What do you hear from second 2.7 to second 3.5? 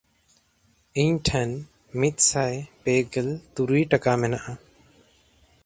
ᱯᱮᱜᱮᱞ